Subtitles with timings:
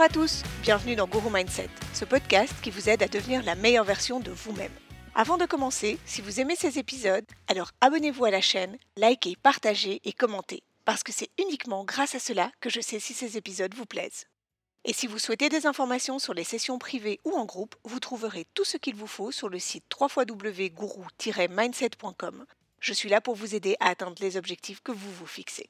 [0.00, 3.54] Bonjour à tous, bienvenue dans Guru Mindset, ce podcast qui vous aide à devenir la
[3.54, 4.72] meilleure version de vous-même.
[5.14, 10.00] Avant de commencer, si vous aimez ces épisodes, alors abonnez-vous à la chaîne, likez, partagez
[10.06, 13.74] et commentez, parce que c'est uniquement grâce à cela que je sais si ces épisodes
[13.74, 14.24] vous plaisent.
[14.86, 18.46] Et si vous souhaitez des informations sur les sessions privées ou en groupe, vous trouverez
[18.54, 22.46] tout ce qu'il vous faut sur le site www.guru-mindset.com.
[22.80, 25.68] Je suis là pour vous aider à atteindre les objectifs que vous vous fixez.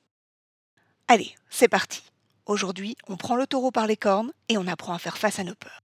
[1.09, 2.05] Allez, c'est parti.
[2.47, 5.45] Aujourd'hui, on prend le taureau par les cornes et on apprend à faire face à
[5.45, 5.81] nos peurs.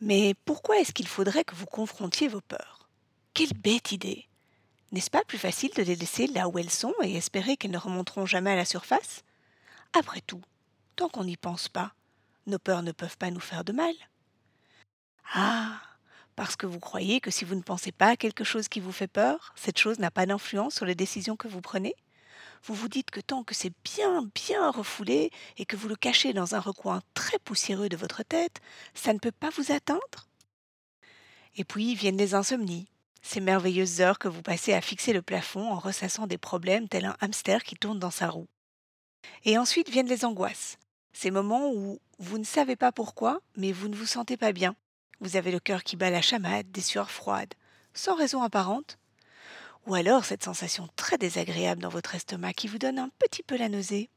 [0.00, 2.88] Mais pourquoi est-ce qu'il faudrait que vous confrontiez vos peurs?
[3.34, 4.26] Quelle bête idée!
[4.92, 7.78] N'est-ce pas plus facile de les laisser là où elles sont et espérer qu'elles ne
[7.78, 9.22] remonteront jamais à la surface?
[9.92, 10.42] Après tout,
[10.96, 11.92] tant qu'on n'y pense pas,
[12.46, 13.94] nos peurs ne peuvent pas nous faire de mal.
[15.32, 15.80] Ah,
[16.34, 18.92] parce que vous croyez que si vous ne pensez pas à quelque chose qui vous
[18.92, 21.94] fait peur, cette chose n'a pas d'influence sur les décisions que vous prenez?
[22.64, 26.32] Vous vous dites que tant que c'est bien, bien refoulé et que vous le cachez
[26.32, 28.60] dans un recoin très poussiéreux de votre tête,
[28.94, 30.28] ça ne peut pas vous atteindre
[31.56, 32.88] Et puis viennent les insomnies,
[33.22, 37.06] ces merveilleuses heures que vous passez à fixer le plafond en ressassant des problèmes tel
[37.06, 38.48] un hamster qui tourne dans sa roue.
[39.44, 40.78] Et ensuite viennent les angoisses,
[41.12, 44.76] ces moments où vous ne savez pas pourquoi, mais vous ne vous sentez pas bien.
[45.20, 47.54] Vous avez le cœur qui bat la chamade, des sueurs froides,
[47.94, 48.98] sans raison apparente.
[49.86, 53.56] Ou alors cette sensation très désagréable dans votre estomac qui vous donne un petit peu
[53.56, 54.10] la nausée.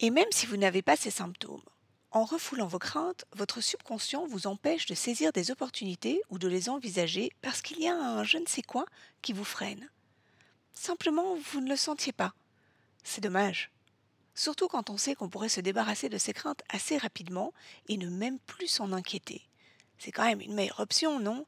[0.00, 1.62] Et même si vous n'avez pas ces symptômes,
[2.10, 6.68] en refoulant vos craintes, votre subconscient vous empêche de saisir des opportunités ou de les
[6.68, 8.86] envisager parce qu'il y a un je ne sais quoi
[9.22, 9.90] qui vous freine.
[10.72, 12.34] Simplement, vous ne le sentiez pas.
[13.02, 13.70] C'est dommage.
[14.34, 17.52] Surtout quand on sait qu'on pourrait se débarrasser de ses craintes assez rapidement
[17.88, 19.42] et ne même plus s'en inquiéter.
[19.98, 21.46] C'est quand même une meilleure option, non?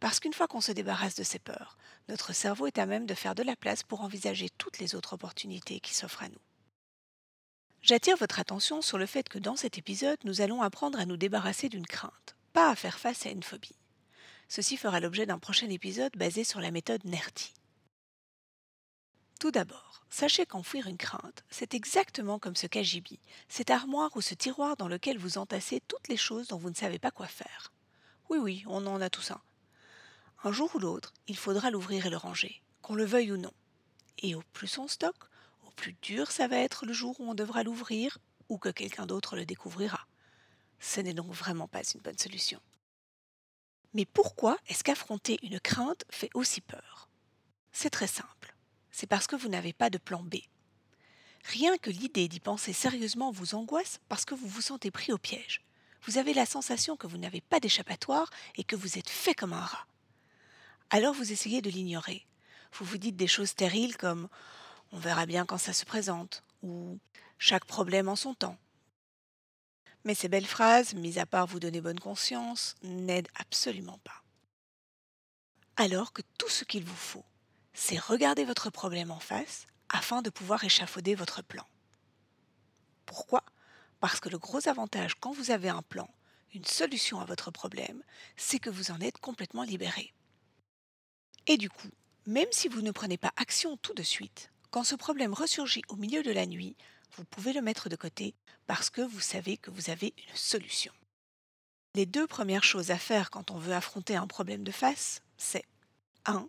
[0.00, 3.14] Parce qu'une fois qu'on se débarrasse de ses peurs, notre cerveau est à même de
[3.14, 6.40] faire de la place pour envisager toutes les autres opportunités qui s'offrent à nous.
[7.82, 11.16] J'attire votre attention sur le fait que dans cet épisode, nous allons apprendre à nous
[11.16, 13.78] débarrasser d'une crainte, pas à faire face à une phobie.
[14.48, 17.54] Ceci fera l'objet d'un prochain épisode basé sur la méthode NERTI.
[19.38, 24.34] Tout d'abord, sachez qu'enfouir une crainte, c'est exactement comme ce cagibi, cette armoire ou ce
[24.34, 27.72] tiroir dans lequel vous entassez toutes les choses dont vous ne savez pas quoi faire.
[28.30, 29.40] Oui, oui, on en a tout ça.
[30.46, 33.52] Un jour ou l'autre, il faudra l'ouvrir et le ranger, qu'on le veuille ou non.
[34.18, 35.24] Et au plus on stocke,
[35.66, 38.18] au plus dur ça va être le jour où on devra l'ouvrir
[38.48, 40.06] ou que quelqu'un d'autre le découvrira.
[40.78, 42.60] Ce n'est donc vraiment pas une bonne solution.
[43.92, 47.08] Mais pourquoi est-ce qu'affronter une crainte fait aussi peur?
[47.72, 48.54] C'est très simple
[48.92, 50.36] c'est parce que vous n'avez pas de plan B.
[51.44, 55.18] Rien que l'idée d'y penser sérieusement vous angoisse parce que vous vous sentez pris au
[55.18, 55.60] piège.
[56.04, 59.52] Vous avez la sensation que vous n'avez pas d'échappatoire et que vous êtes fait comme
[59.52, 59.86] un rat.
[60.90, 62.26] Alors vous essayez de l'ignorer.
[62.72, 64.28] Vous vous dites des choses stériles comme
[64.92, 66.98] on verra bien quand ça se présente ou
[67.38, 68.56] chaque problème en son temps.
[70.04, 74.22] Mais ces belles phrases, mis à part vous donner bonne conscience, n'aident absolument pas.
[75.76, 77.24] Alors que tout ce qu'il vous faut,
[77.74, 81.66] c'est regarder votre problème en face afin de pouvoir échafauder votre plan.
[83.04, 83.42] Pourquoi?
[83.98, 86.08] Parce que le gros avantage quand vous avez un plan,
[86.54, 88.02] une solution à votre problème,
[88.36, 90.14] c'est que vous en êtes complètement libéré.
[91.46, 91.90] Et du coup,
[92.26, 95.96] même si vous ne prenez pas action tout de suite, quand ce problème ressurgit au
[95.96, 96.76] milieu de la nuit,
[97.16, 98.34] vous pouvez le mettre de côté
[98.66, 100.92] parce que vous savez que vous avez une solution.
[101.94, 105.64] Les deux premières choses à faire quand on veut affronter un problème de face, c'est
[106.26, 106.48] 1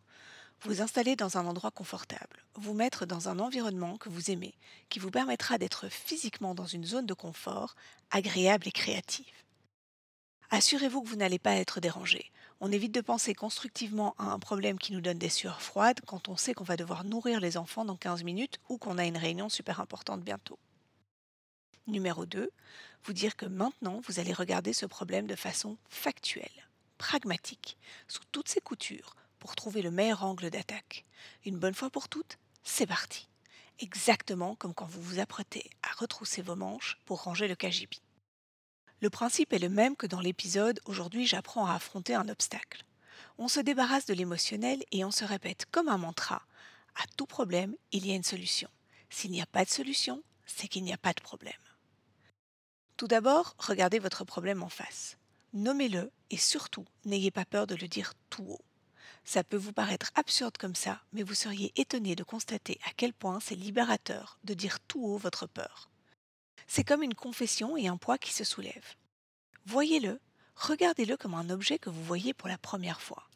[0.61, 4.55] vous installer dans un endroit confortable, vous mettre dans un environnement que vous aimez,
[4.89, 7.75] qui vous permettra d'être physiquement dans une zone de confort
[8.09, 9.25] agréable et créative.
[10.49, 12.31] Assurez-vous que vous n'allez pas être dérangé.
[12.61, 16.29] On évite de penser constructivement à un problème qui nous donne des sueurs froides quand
[16.29, 19.17] on sait qu'on va devoir nourrir les enfants dans 15 minutes ou qu'on a une
[19.17, 20.57] réunion super importante bientôt.
[21.85, 22.49] Numéro 2,
[23.03, 27.77] vous dire que maintenant vous allez regarder ce problème de façon factuelle, pragmatique,
[28.07, 31.05] sous toutes ses coutures, pour trouver le meilleur angle d'attaque.
[31.45, 33.27] Une bonne fois pour toutes, c'est parti.
[33.79, 38.01] Exactement comme quand vous vous apprêtez à retrousser vos manches pour ranger le cagibi.
[38.99, 42.83] Le principe est le même que dans l'épisode Aujourd'hui j'apprends à affronter un obstacle.
[43.37, 46.41] On se débarrasse de l'émotionnel et on se répète comme un mantra
[46.97, 48.69] à tout problème, il y a une solution.
[49.09, 51.53] S'il n'y a pas de solution, c'est qu'il n'y a pas de problème.
[52.97, 55.17] Tout d'abord, regardez votre problème en face.
[55.53, 58.65] Nommez-le et surtout, n'ayez pas peur de le dire tout haut.
[59.23, 63.13] Ça peut vous paraître absurde comme ça, mais vous seriez étonné de constater à quel
[63.13, 65.89] point c'est libérateur de dire tout haut votre peur.
[66.67, 68.95] C'est comme une confession et un poids qui se soulève.
[69.65, 70.19] Voyez-le,
[70.55, 73.27] regardez-le comme un objet que vous voyez pour la première fois.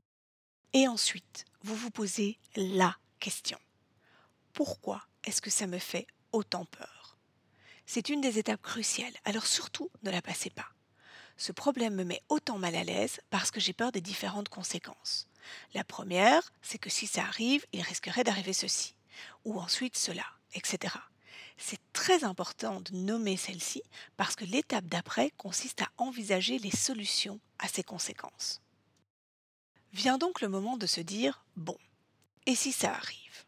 [0.73, 3.57] Et ensuite, vous vous posez la question.
[4.53, 7.17] Pourquoi est-ce que ça me fait autant peur?
[7.85, 10.67] C'est une des étapes cruciales, alors surtout ne la passez pas.
[11.37, 15.27] Ce problème me met autant mal à l'aise parce que j'ai peur des différentes conséquences.
[15.73, 18.95] La première, c'est que si ça arrive, il risquerait d'arriver ceci,
[19.43, 20.93] ou ensuite cela, etc.
[21.63, 23.83] C'est très important de nommer celle-ci
[24.17, 28.61] parce que l'étape d'après consiste à envisager les solutions à ces conséquences.
[29.93, 31.77] Vient donc le moment de se dire, bon,
[32.47, 33.45] et si ça arrive?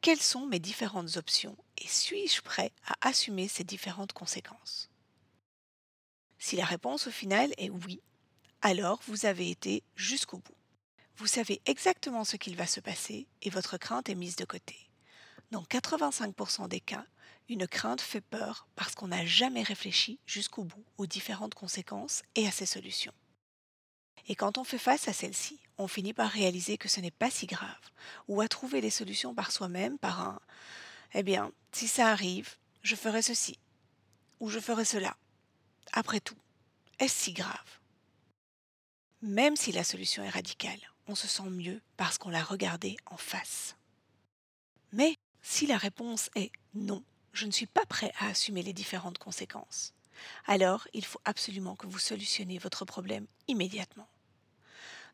[0.00, 4.88] Quelles sont mes différentes options et suis-je prêt à assumer ces différentes conséquences?
[6.38, 8.00] Si la réponse au final est oui,
[8.62, 10.54] alors vous avez été jusqu'au bout.
[11.16, 14.78] Vous savez exactement ce qu'il va se passer et votre crainte est mise de côté.
[15.50, 17.04] Dans 85% des cas,
[17.48, 22.46] une crainte fait peur parce qu'on n'a jamais réfléchi jusqu'au bout aux différentes conséquences et
[22.46, 23.14] à ses solutions.
[24.28, 27.30] Et quand on fait face à celle-ci, on finit par réaliser que ce n'est pas
[27.30, 27.90] si grave,
[28.28, 30.34] ou à trouver les solutions par soi-même par un⁇
[31.14, 33.58] Eh bien, si ça arrive, je ferai ceci,
[34.40, 35.16] ou je ferai cela.
[35.92, 36.38] Après tout,
[36.98, 37.80] est-ce si grave?
[39.22, 43.16] Même si la solution est radicale, on se sent mieux parce qu'on l'a regardée en
[43.16, 43.76] face.
[44.92, 47.04] Mais si la réponse est non,
[47.36, 49.92] je ne suis pas prêt à assumer les différentes conséquences,
[50.46, 54.08] alors il faut absolument que vous solutionnez votre problème immédiatement.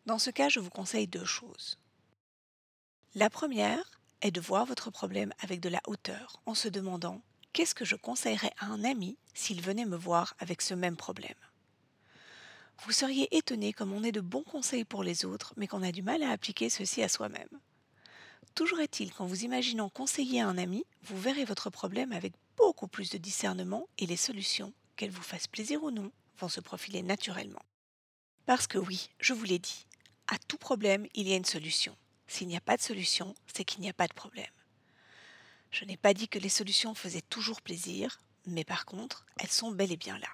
[0.06, 1.78] Dans ce cas, je vous conseille deux choses.
[3.14, 7.20] La première est de voir votre problème avec de la hauteur en se demandant
[7.52, 11.34] qu'est-ce que je conseillerais à un ami s'il venait me voir avec ce même problème?
[12.84, 15.92] Vous seriez étonné comme on ait de bons conseils pour les autres, mais qu'on a
[15.92, 17.60] du mal à appliquer ceci à soi-même.
[18.54, 22.86] Toujours est-il qu'en vous imaginant conseiller à un ami, vous verrez votre problème avec beaucoup
[22.86, 27.02] plus de discernement et les solutions, qu'elles vous fassent plaisir ou non, vont se profiler
[27.02, 27.62] naturellement.
[28.46, 29.86] Parce que oui, je vous l'ai dit,
[30.26, 31.96] à tout problème, il y a une solution.
[32.26, 34.46] S'il n'y a pas de solution, c'est qu'il n'y a pas de problème.
[35.70, 39.70] Je n'ai pas dit que les solutions faisaient toujours plaisir, mais par contre, elles sont
[39.70, 40.28] bel et bien là.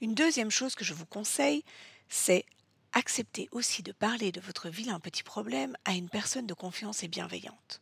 [0.00, 1.64] Une deuxième chose que je vous conseille,
[2.08, 2.44] c'est
[2.92, 7.08] acceptez aussi de parler de votre vilain petit problème à une personne de confiance et
[7.08, 7.80] bienveillante.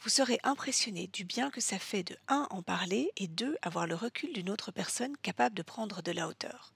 [0.00, 3.86] Vous serez impressionné du bien que ça fait de 1 en parler et 2 avoir
[3.86, 6.72] le recul d'une autre personne capable de prendre de la hauteur.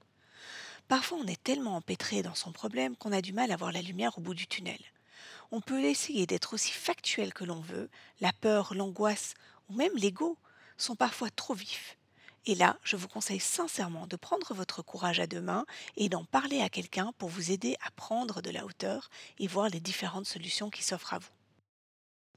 [0.88, 3.82] Parfois on est tellement empêtré dans son problème qu'on a du mal à voir la
[3.82, 4.80] lumière au bout du tunnel.
[5.50, 7.90] On peut essayer d'être aussi factuel que l'on veut,
[8.20, 9.34] la peur, l'angoisse
[9.68, 10.38] ou même l'ego
[10.76, 11.96] sont parfois trop vifs
[12.46, 15.66] et là, je vous conseille sincèrement de prendre votre courage à deux mains
[15.96, 19.10] et d'en parler à quelqu'un pour vous aider à prendre de la hauteur
[19.40, 21.28] et voir les différentes solutions qui s'offrent à vous.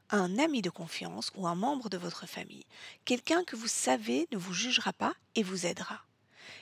[0.09, 2.65] Un ami de confiance ou un membre de votre famille,
[3.06, 6.08] quelqu'un que vous savez ne vous jugera pas et vous aidera.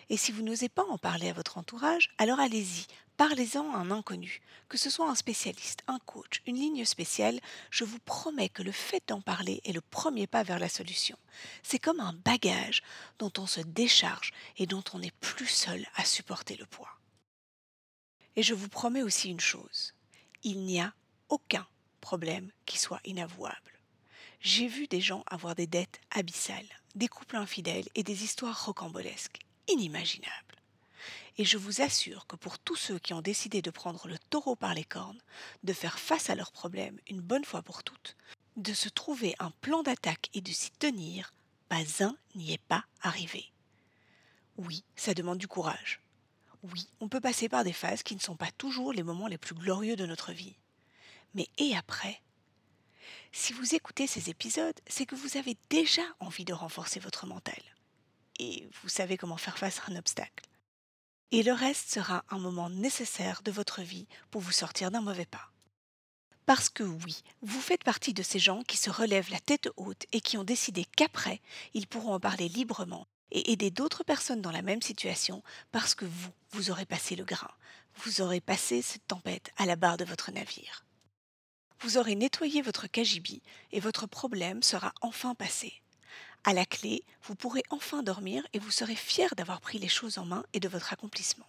[0.09, 2.85] Et si vous n'osez pas en parler à votre entourage, alors allez-y,
[3.17, 7.39] Parlez-en à un inconnu, que ce soit un spécialiste, un coach, une ligne spéciale,
[7.71, 11.17] je vous promets que le fait d'en parler est le premier pas vers la solution.
[11.63, 12.83] C'est comme un bagage
[13.17, 16.99] dont on se décharge et dont on n'est plus seul à supporter le poids.
[18.35, 19.95] Et je vous promets aussi une chose,
[20.43, 20.93] il n'y a
[21.29, 21.65] aucun
[22.01, 23.79] problème qui soit inavouable.
[24.41, 29.39] J'ai vu des gens avoir des dettes abyssales, des couples infidèles et des histoires rocambolesques,
[29.67, 30.33] inimaginables.
[31.37, 34.55] Et je vous assure que pour tous ceux qui ont décidé de prendre le taureau
[34.55, 35.21] par les cornes,
[35.63, 38.15] de faire face à leurs problèmes une bonne fois pour toutes,
[38.55, 41.31] de se trouver un plan d'attaque et de s'y tenir,
[41.69, 43.51] pas un n'y est pas arrivé.
[44.57, 46.01] Oui, ça demande du courage.
[46.63, 49.37] Oui, on peut passer par des phases qui ne sont pas toujours les moments les
[49.37, 50.55] plus glorieux de notre vie.
[51.35, 52.19] Mais et après?
[53.31, 57.61] Si vous écoutez ces épisodes, c'est que vous avez déjà envie de renforcer votre mental.
[58.39, 60.47] Et vous savez comment faire face à un obstacle
[61.31, 65.25] et le reste sera un moment nécessaire de votre vie pour vous sortir d'un mauvais
[65.25, 65.51] pas.
[66.45, 70.05] Parce que oui, vous faites partie de ces gens qui se relèvent la tête haute
[70.13, 71.41] et qui ont décidé qu'après,
[71.73, 76.05] ils pourront en parler librement et aider d'autres personnes dans la même situation parce que
[76.05, 77.51] vous, vous aurez passé le grain,
[77.95, 80.85] vous aurez passé cette tempête à la barre de votre navire.
[81.81, 85.81] Vous aurez nettoyé votre cagibi et votre problème sera enfin passé.
[86.47, 90.17] À la clé, vous pourrez enfin dormir et vous serez fier d'avoir pris les choses
[90.17, 91.45] en main et de votre accomplissement.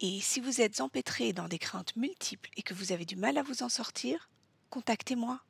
[0.00, 3.36] Et si vous êtes empêtré dans des craintes multiples et que vous avez du mal
[3.36, 4.30] à vous en sortir,
[4.70, 5.40] contactez-moi.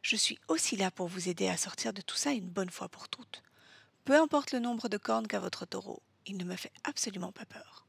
[0.00, 2.88] Je suis aussi là pour vous aider à sortir de tout ça une bonne fois
[2.88, 3.42] pour toutes.
[4.04, 7.46] Peu importe le nombre de cornes qu'a votre taureau, il ne me fait absolument pas
[7.46, 7.88] peur.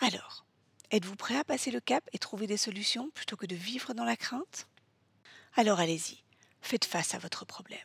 [0.00, 0.44] Alors,
[0.90, 4.04] êtes-vous prêt à passer le cap et trouver des solutions plutôt que de vivre dans
[4.04, 4.66] la crainte?
[5.54, 6.24] Alors allez-y,
[6.60, 7.78] faites face à votre problème.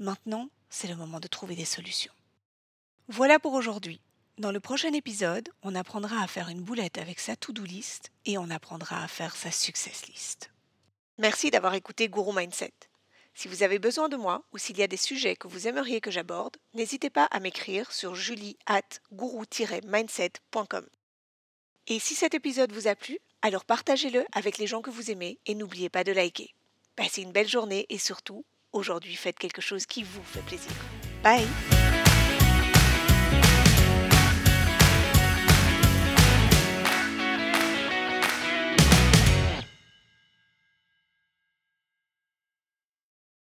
[0.00, 2.12] Maintenant, c'est le moment de trouver des solutions.
[3.08, 4.00] Voilà pour aujourd'hui.
[4.38, 8.38] Dans le prochain épisode, on apprendra à faire une boulette avec sa to-do list et
[8.38, 10.50] on apprendra à faire sa success list.
[11.18, 12.72] Merci d'avoir écouté Guru Mindset.
[13.34, 16.00] Si vous avez besoin de moi ou s'il y a des sujets que vous aimeriez
[16.00, 18.80] que j'aborde, n'hésitez pas à m'écrire sur julie at
[19.84, 20.86] mindsetcom
[21.88, 25.38] Et si cet épisode vous a plu, alors partagez-le avec les gens que vous aimez
[25.44, 26.54] et n'oubliez pas de liker.
[26.96, 30.72] Passez une belle journée et surtout, aujourd'hui faites quelque chose qui vous fait plaisir.
[31.22, 31.46] Bye